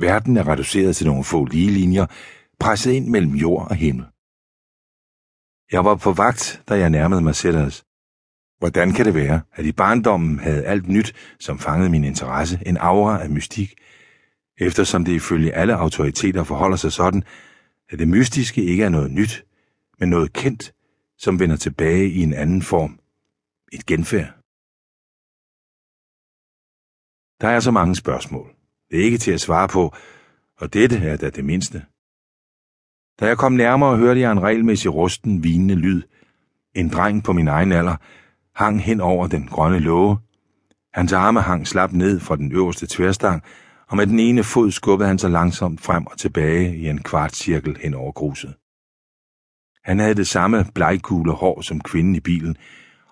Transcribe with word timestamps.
Verden 0.00 0.36
er 0.36 0.48
reduceret 0.48 0.96
til 0.96 1.06
nogle 1.06 1.24
få 1.24 1.44
lige 1.44 1.70
linjer, 1.70 2.06
presset 2.60 2.92
ind 2.92 3.08
mellem 3.08 3.34
jord 3.34 3.70
og 3.70 3.76
himmel. 3.76 4.06
Jeg 5.72 5.84
var 5.84 5.94
på 5.96 6.12
vagt, 6.12 6.62
da 6.68 6.78
jeg 6.78 6.90
nærmede 6.90 7.20
mig 7.20 7.34
Sellers. 7.34 7.84
Hvordan 8.58 8.92
kan 8.92 9.04
det 9.04 9.14
være, 9.14 9.40
at 9.52 9.64
i 9.66 9.72
barndommen 9.72 10.38
havde 10.38 10.64
alt 10.64 10.88
nyt, 10.88 11.14
som 11.40 11.58
fangede 11.58 11.90
min 11.90 12.04
interesse, 12.04 12.58
en 12.66 12.76
aura 12.76 13.22
af 13.22 13.30
mystik, 13.30 13.74
eftersom 14.60 15.04
det 15.04 15.12
ifølge 15.12 15.52
alle 15.52 15.74
autoriteter 15.74 16.44
forholder 16.44 16.76
sig 16.76 16.92
sådan, 16.92 17.24
at 17.88 17.98
det 17.98 18.08
mystiske 18.08 18.62
ikke 18.62 18.84
er 18.84 18.88
noget 18.88 19.10
nyt, 19.10 19.44
men 19.98 20.08
noget 20.08 20.32
kendt, 20.32 20.74
som 21.18 21.40
vender 21.40 21.56
tilbage 21.56 22.10
i 22.10 22.22
en 22.22 22.34
anden 22.34 22.62
form. 22.62 23.00
Et 23.72 23.86
genfærd. 23.86 24.34
Der 27.40 27.48
er 27.48 27.60
så 27.60 27.70
mange 27.70 27.96
spørgsmål. 27.96 28.57
Det 28.90 29.00
er 29.00 29.04
ikke 29.04 29.18
til 29.18 29.32
at 29.32 29.40
svare 29.40 29.68
på, 29.68 29.94
og 30.58 30.72
dette 30.72 30.96
er 30.96 31.16
da 31.16 31.30
det 31.30 31.44
mindste. 31.44 31.82
Da 33.20 33.26
jeg 33.26 33.38
kom 33.38 33.52
nærmere, 33.52 33.96
hørte 33.96 34.20
jeg 34.20 34.32
en 34.32 34.42
regelmæssig 34.42 34.94
rusten, 34.94 35.44
vinende 35.44 35.74
lyd. 35.74 36.02
En 36.74 36.88
dreng 36.88 37.24
på 37.24 37.32
min 37.32 37.48
egen 37.48 37.72
alder 37.72 37.96
hang 38.54 38.82
hen 38.82 39.00
over 39.00 39.26
den 39.26 39.46
grønne 39.46 39.78
låge. 39.78 40.16
Hans 40.94 41.12
arme 41.12 41.40
hang 41.40 41.66
slap 41.66 41.92
ned 41.92 42.20
fra 42.20 42.36
den 42.36 42.52
øverste 42.52 42.86
tværstang, 42.86 43.42
og 43.88 43.96
med 43.96 44.06
den 44.06 44.18
ene 44.18 44.44
fod 44.44 44.70
skubbede 44.70 45.08
han 45.08 45.18
sig 45.18 45.30
langsomt 45.30 45.80
frem 45.80 46.06
og 46.06 46.18
tilbage 46.18 46.76
i 46.76 46.88
en 46.88 47.02
kvart 47.02 47.36
cirkel 47.36 47.76
hen 47.80 47.94
over 47.94 48.12
gruset. 48.12 48.54
Han 49.84 49.98
havde 49.98 50.14
det 50.14 50.26
samme 50.26 50.64
bleggule 50.74 51.32
hår 51.32 51.60
som 51.60 51.80
kvinden 51.80 52.14
i 52.14 52.20
bilen, 52.20 52.56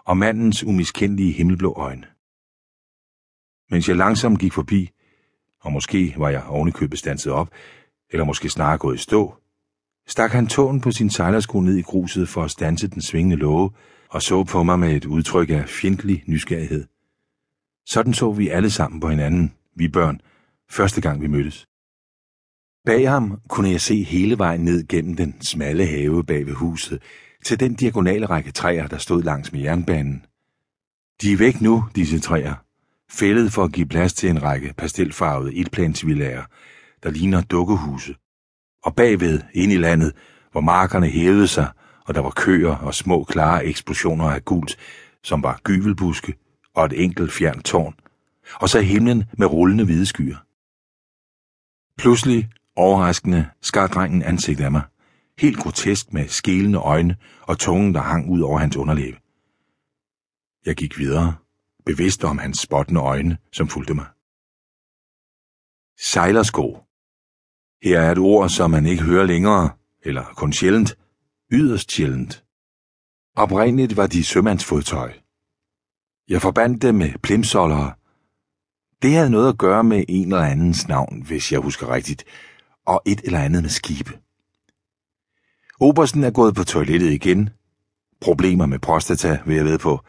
og 0.05 0.17
mandens 0.17 0.65
umiskendelige 0.65 1.33
himmelblå 1.33 1.73
øjne. 1.77 2.07
Mens 3.71 3.89
jeg 3.89 3.97
langsomt 3.97 4.41
gik 4.41 4.53
forbi, 4.53 4.91
og 5.67 5.73
måske 5.73 6.15
var 6.17 6.29
jeg 6.29 6.43
ovenikøbet 6.45 6.99
stanset 6.99 7.33
op, 7.33 7.49
eller 8.11 8.25
måske 8.25 8.49
snarere 8.49 8.79
gået 8.79 8.95
i 8.95 8.99
stå, 8.99 9.35
stak 10.09 10.33
han 10.33 10.47
tåen 10.47 10.81
på 10.81 10.91
sin 10.91 11.11
sejlersko 11.11 11.61
ned 11.61 11.77
i 11.77 11.83
gruset 11.83 12.29
for 12.29 12.43
at 12.43 12.51
stanse 12.51 12.89
den 12.89 13.03
svingende 13.03 13.37
låge, 13.37 13.71
og 14.11 14.23
så 14.23 14.45
på 14.45 14.63
mig 14.63 14.79
med 14.79 14.97
et 14.97 15.05
udtryk 15.05 15.51
af 15.51 15.69
fjendtlig 15.69 16.25
nysgerrighed. 16.27 16.85
Sådan 17.87 18.15
så 18.15 18.33
vi 18.33 18.49
alle 18.49 18.71
sammen 18.71 19.01
på 19.01 19.09
hinanden, 19.09 19.55
vi 19.77 19.89
børn, 19.89 20.21
første 20.71 21.01
gang 21.01 21.21
vi 21.21 21.27
mødtes. 21.27 21.67
Bag 22.85 23.11
ham 23.11 23.41
kunne 23.49 23.71
jeg 23.71 23.81
se 23.81 24.03
hele 24.03 24.39
vejen 24.39 24.61
ned 24.61 24.89
gennem 24.89 25.17
den 25.17 25.43
smalle 25.43 25.87
have 25.87 26.25
bag 26.25 26.47
ved 26.47 26.55
huset, 26.55 27.03
til 27.45 27.61
den 27.61 27.75
diagonale 27.75 28.27
række 28.27 28.53
træer, 28.53 28.87
der 28.87 28.99
stod 28.99 29.23
langs 29.23 29.53
med 29.53 29.61
jernbanen. 29.61 30.25
De 31.23 31.33
er 31.33 31.37
væk 31.37 31.61
nu, 31.61 31.85
disse 31.95 32.19
træer, 32.19 32.66
fældet 33.11 33.53
for 33.53 33.65
at 33.65 33.73
give 33.73 33.87
plads 33.87 34.13
til 34.15 34.31
en 34.31 34.43
række 34.43 34.75
pastelfarvede 34.79 35.55
etplansvillager, 35.55 36.45
der 37.03 37.11
ligner 37.11 37.43
dukkehuse. 37.43 38.15
Og 38.85 38.95
bagved, 38.95 39.41
ind 39.55 39.73
i 39.73 39.77
landet, 39.77 40.13
hvor 40.53 40.61
markerne 40.61 41.07
hævede 41.07 41.49
sig, 41.49 41.69
og 42.07 42.15
der 42.15 42.21
var 42.21 42.31
køer 42.31 42.77
og 42.77 42.95
små 42.95 43.25
klare 43.25 43.65
eksplosioner 43.65 44.25
af 44.25 44.45
gult, 44.45 44.77
som 45.23 45.43
var 45.43 45.61
gyvelbuske 45.65 46.35
og 46.75 46.85
et 46.85 47.05
enkelt 47.05 47.33
fjernt 47.33 47.65
tårn, 47.65 47.95
og 48.61 48.69
så 48.69 48.81
himlen 48.81 49.25
med 49.39 49.47
rullende 49.47 49.85
hvide 49.85 50.07
skyer. 50.07 50.37
Pludselig, 51.99 52.49
overraskende, 52.77 53.47
skar 53.63 53.87
drengen 53.87 54.23
ansigt 54.23 54.61
af 54.61 54.73
mig, 54.73 54.83
helt 55.39 55.59
grotesk 55.59 56.13
med 56.13 56.29
skælende 56.29 56.79
øjne 56.79 57.17
og 57.43 57.59
tungen, 57.59 57.95
der 57.95 58.01
hang 58.01 58.31
ud 58.31 58.41
over 58.41 58.59
hans 58.59 58.77
underlæbe. 58.77 59.19
Jeg 60.67 60.77
gik 60.77 60.99
videre, 60.99 61.35
bevidst 61.87 62.25
om 62.25 62.39
hans 62.39 62.59
spottende 62.59 63.01
øjne, 63.01 63.39
som 63.53 63.69
fulgte 63.69 63.95
mig. 63.95 64.07
Sejlersko. 65.99 66.83
Her 67.83 68.01
er 68.01 68.13
et 68.13 68.19
ord, 68.19 68.49
som 68.49 68.71
man 68.71 68.87
ikke 68.87 69.03
hører 69.03 69.27
længere, 69.27 69.71
eller 70.03 70.25
kun 70.25 70.53
sjældent, 70.53 70.99
yderst 71.53 71.93
sjældent. 71.93 72.45
Oprindeligt 73.37 73.97
var 73.97 74.07
de 74.07 74.25
sømandsfodtøj. 74.25 75.13
Jeg 76.29 76.43
forbandt 76.43 76.83
dem 76.83 76.95
med 76.95 77.19
plimsollere. 77.23 77.95
Det 79.03 79.13
havde 79.13 79.31
noget 79.31 79.49
at 79.49 79.59
gøre 79.59 79.85
med 79.85 80.05
en 80.09 80.33
eller 80.33 80.45
andens 80.45 80.89
navn, 80.89 81.23
hvis 81.23 81.53
jeg 81.53 81.61
husker 81.61 81.95
rigtigt, 81.95 82.25
og 82.87 83.03
et 83.07 83.21
eller 83.21 83.41
andet 83.41 83.63
med 83.63 83.71
skibe. 83.71 84.19
Obersten 85.81 86.25
er 86.25 86.31
gået 86.31 86.55
på 86.55 86.65
toilettet 86.65 87.11
igen. 87.11 87.51
Problemer 88.21 88.67
med 88.67 88.79
prostata, 88.79 89.39
vil 89.47 89.57
jeg 89.57 89.65
ved 89.65 89.79
på. 89.79 90.01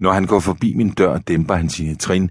Når 0.00 0.12
han 0.12 0.26
går 0.26 0.40
forbi 0.40 0.74
min 0.74 0.90
dør, 0.90 1.18
dæmper 1.18 1.54
han 1.54 1.68
sine 1.68 1.94
trin, 1.94 2.30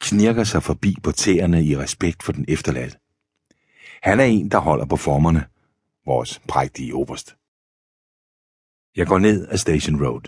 knirker 0.00 0.44
sig 0.44 0.62
forbi 0.62 0.96
på 1.02 1.12
tæerne 1.12 1.64
i 1.64 1.76
respekt 1.76 2.22
for 2.22 2.32
den 2.32 2.44
efterladte. 2.48 2.96
Han 4.02 4.20
er 4.20 4.24
en, 4.24 4.50
der 4.50 4.58
holder 4.58 4.86
på 4.86 4.96
formerne, 4.96 5.44
vores 6.06 6.40
prægtige 6.48 6.94
oberst. 6.94 7.36
Jeg 8.96 9.06
går 9.06 9.18
ned 9.18 9.48
ad 9.48 9.58
Station 9.58 10.06
Road. 10.06 10.22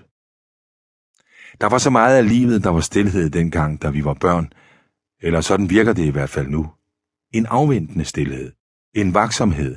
Der 1.60 1.66
var 1.68 1.78
så 1.78 1.90
meget 1.90 2.16
af 2.16 2.28
livet, 2.28 2.64
der 2.64 2.70
var 2.70 2.80
stillhed 2.80 3.30
dengang, 3.30 3.82
da 3.82 3.90
vi 3.90 4.04
var 4.04 4.14
børn, 4.14 4.52
eller 5.20 5.40
sådan 5.40 5.70
virker 5.70 5.92
det 5.92 6.04
i 6.04 6.10
hvert 6.10 6.30
fald 6.30 6.48
nu. 6.48 6.70
En 7.32 7.46
afventende 7.46 8.04
stillhed, 8.04 8.52
en 8.94 9.14
vaksomhed. 9.14 9.76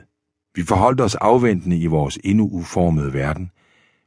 Vi 0.56 0.64
forholdt 0.64 1.02
os 1.02 1.16
afventende 1.16 1.78
i 1.78 1.86
vores 1.86 2.20
endnu 2.24 2.50
uformede 2.52 3.14
verden. 3.14 3.52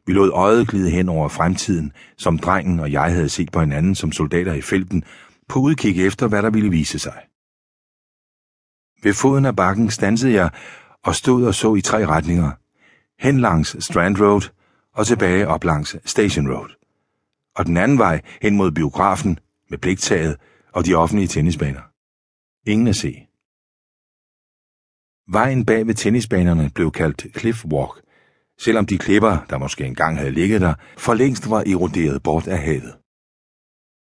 Vi 0.06 0.12
lod 0.12 0.30
øjet 0.30 0.68
glide 0.68 0.90
hen 0.90 1.08
over 1.08 1.28
fremtiden, 1.28 1.92
som 2.18 2.38
drengen 2.38 2.80
og 2.80 2.92
jeg 2.92 3.12
havde 3.12 3.28
set 3.28 3.52
på 3.52 3.60
hinanden 3.60 3.94
som 3.94 4.12
soldater 4.12 4.52
i 4.54 4.60
felten, 4.60 5.04
på 5.48 5.58
udkig 5.60 6.06
efter, 6.06 6.28
hvad 6.28 6.42
der 6.42 6.50
ville 6.50 6.70
vise 6.70 6.98
sig. 6.98 7.22
Ved 9.02 9.14
foden 9.14 9.44
af 9.44 9.56
bakken 9.56 9.90
stansede 9.90 10.32
jeg 10.32 10.50
og 11.04 11.14
stod 11.14 11.46
og 11.46 11.54
så 11.54 11.74
i 11.74 11.80
tre 11.80 12.06
retninger. 12.06 12.50
Hen 13.18 13.40
langs 13.40 13.84
Strand 13.84 14.20
Road 14.20 14.50
og 14.94 15.06
tilbage 15.06 15.48
op 15.48 15.64
langs 15.64 15.96
Station 16.04 16.52
Road. 16.52 16.70
Og 17.56 17.66
den 17.66 17.76
anden 17.76 17.98
vej 17.98 18.20
hen 18.42 18.56
mod 18.56 18.70
biografen 18.70 19.38
med 19.70 19.78
bliktaget 19.78 20.36
og 20.72 20.86
de 20.86 20.94
offentlige 20.94 21.28
tennisbaner. 21.28 21.82
Ingen 22.66 22.86
at 22.86 22.96
se. 22.96 23.26
Vejen 25.28 25.66
bag 25.66 25.86
ved 25.86 25.94
tennisbanerne 25.94 26.70
blev 26.74 26.90
kaldt 26.92 27.38
Cliff 27.38 27.64
Walk, 27.64 28.05
selvom 28.60 28.86
de 28.86 28.98
klipper, 28.98 29.46
der 29.50 29.58
måske 29.58 29.84
engang 29.84 30.18
havde 30.18 30.30
ligget 30.30 30.60
der, 30.60 30.74
for 30.98 31.14
længst 31.14 31.50
var 31.50 31.60
eroderet 31.66 32.22
bort 32.22 32.48
af 32.48 32.58
havet. 32.58 32.94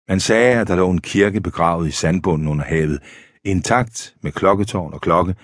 Man 0.09 0.19
sagde, 0.19 0.59
at 0.59 0.67
der 0.67 0.75
lå 0.75 0.89
en 0.89 1.01
kirke 1.01 1.41
begravet 1.41 1.87
i 1.87 1.91
sandbunden 1.91 2.47
under 2.47 2.65
havet, 2.65 2.99
intakt 3.43 4.15
med 4.21 4.31
klokketårn 4.31 4.93
og 4.93 5.01
klokke, 5.01 5.35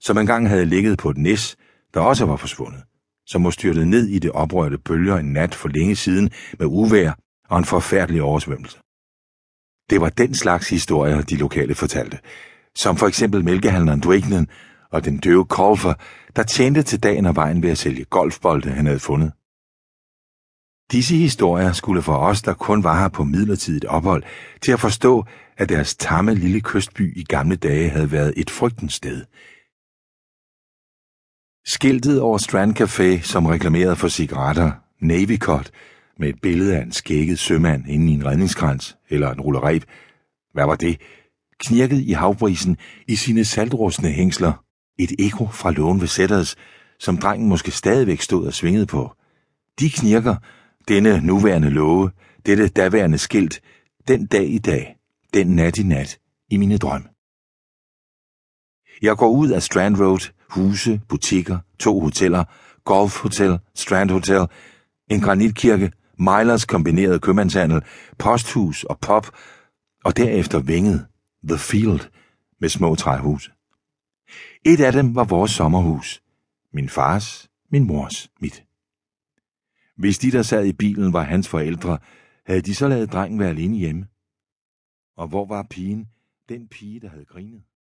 som 0.00 0.18
engang 0.18 0.48
havde 0.48 0.64
ligget 0.66 0.98
på 0.98 1.10
et 1.10 1.16
næs, 1.16 1.56
der 1.94 2.00
også 2.00 2.24
var 2.24 2.36
forsvundet, 2.36 2.82
som 3.26 3.44
var 3.44 3.50
styrtet 3.50 3.88
ned 3.88 4.08
i 4.08 4.18
det 4.18 4.30
oprørte 4.30 4.78
bølger 4.78 5.16
en 5.16 5.32
nat 5.32 5.54
for 5.54 5.68
længe 5.68 5.96
siden 5.96 6.30
med 6.58 6.66
uvær 6.66 7.12
og 7.48 7.58
en 7.58 7.64
forfærdelig 7.64 8.22
oversvømmelse. 8.22 8.78
Det 9.90 10.00
var 10.00 10.08
den 10.08 10.34
slags 10.34 10.68
historier, 10.68 11.22
de 11.22 11.36
lokale 11.36 11.74
fortalte, 11.74 12.18
som 12.74 12.96
for 12.96 13.06
eksempel 13.06 13.44
mælkehandleren 13.44 14.00
Dwagnen 14.00 14.48
og 14.92 15.04
den 15.04 15.18
døve 15.18 15.44
Kolfer, 15.44 15.94
der 16.36 16.42
tjente 16.42 16.82
til 16.82 17.02
dagen 17.02 17.26
og 17.26 17.36
vejen 17.36 17.62
ved 17.62 17.70
at 17.70 17.78
sælge 17.78 18.04
golfbolde, 18.04 18.70
han 18.70 18.86
havde 18.86 18.98
fundet. 18.98 19.32
Disse 20.92 21.16
historier 21.16 21.72
skulle 21.72 22.02
for 22.02 22.16
os, 22.16 22.42
der 22.42 22.54
kun 22.54 22.84
var 22.84 23.00
her 23.00 23.08
på 23.08 23.24
midlertidigt 23.24 23.84
ophold, 23.84 24.22
til 24.60 24.72
at 24.72 24.80
forstå, 24.80 25.24
at 25.56 25.68
deres 25.68 25.94
tamme 25.96 26.34
lille 26.34 26.60
kystby 26.60 27.18
i 27.18 27.24
gamle 27.24 27.56
dage 27.56 27.88
havde 27.90 28.12
været 28.12 28.34
et 28.36 28.50
frygtens 28.50 28.94
sted. 28.94 29.24
Skiltet 31.64 32.20
over 32.20 32.38
Strand 32.38 32.80
Café, 32.80 33.22
som 33.22 33.46
reklamerede 33.46 33.96
for 33.96 34.08
cigaretter, 34.08 34.72
Navy 35.00 35.38
Cut, 35.38 35.70
med 36.18 36.28
et 36.28 36.40
billede 36.42 36.76
af 36.76 36.82
en 36.82 36.92
skægget 36.92 37.38
sømand 37.38 37.88
inde 37.88 38.12
i 38.12 38.14
en 38.14 38.26
redningskrans 38.26 38.96
eller 39.08 39.30
en 39.30 39.40
rullereb, 39.40 39.82
hvad 40.52 40.66
var 40.66 40.76
det, 40.76 41.00
knirket 41.58 42.00
i 42.00 42.12
havbrisen 42.12 42.76
i 43.08 43.16
sine 43.16 43.44
saltrustne 43.44 44.08
hængsler, 44.08 44.52
et 44.98 45.12
ekko 45.18 45.46
fra 45.46 45.70
lågen 45.70 46.00
ved 46.00 46.08
Sætters, 46.08 46.56
som 46.98 47.18
drengen 47.18 47.48
måske 47.48 47.70
stadigvæk 47.70 48.20
stod 48.20 48.46
og 48.46 48.54
svingede 48.54 48.86
på. 48.86 49.12
De 49.80 49.90
knirker, 49.90 50.36
denne 50.88 51.20
nuværende 51.20 51.70
låge, 51.70 52.10
dette 52.46 52.68
daværende 52.68 53.18
skilt, 53.18 53.62
den 54.08 54.26
dag 54.26 54.48
i 54.48 54.58
dag, 54.58 54.96
den 55.34 55.46
nat 55.46 55.78
i 55.78 55.82
nat, 55.82 56.18
i 56.50 56.56
mine 56.56 56.78
drømme. 56.78 57.08
Jeg 59.02 59.16
går 59.16 59.28
ud 59.28 59.50
af 59.50 59.62
Strand 59.62 59.96
Road, 59.96 60.32
huse, 60.50 61.00
butikker, 61.08 61.58
to 61.78 62.00
hoteller, 62.00 62.44
golfhotel, 62.84 63.58
Strand 63.74 64.10
Hotel, 64.10 64.46
en 65.10 65.20
granitkirke, 65.20 65.92
Milers 66.18 66.64
kombineret 66.64 67.22
købmandshandel, 67.22 67.82
posthus 68.18 68.84
og 68.84 68.98
pop, 68.98 69.26
og 70.04 70.16
derefter 70.16 70.60
vinget, 70.60 71.06
The 71.48 71.58
Field, 71.58 72.00
med 72.60 72.68
små 72.68 72.94
træhuse. 72.94 73.50
Et 74.64 74.80
af 74.80 74.92
dem 74.92 75.14
var 75.14 75.24
vores 75.24 75.50
sommerhus. 75.50 76.22
Min 76.72 76.88
fars, 76.88 77.50
min 77.70 77.86
mors, 77.86 78.30
mit. 78.40 78.64
Hvis 79.96 80.18
de, 80.18 80.30
der 80.30 80.42
sad 80.42 80.66
i 80.66 80.72
bilen, 80.72 81.12
var 81.12 81.22
hans 81.22 81.48
forældre, 81.48 81.98
havde 82.46 82.62
de 82.62 82.74
så 82.74 82.88
lavet 82.88 83.12
drengen 83.12 83.38
være 83.38 83.48
alene 83.48 83.76
hjemme. 83.76 84.06
Og 85.16 85.28
hvor 85.28 85.46
var 85.46 85.66
pigen, 85.70 86.08
den 86.48 86.68
pige, 86.68 87.00
der 87.00 87.08
havde 87.08 87.24
grinet? 87.24 87.62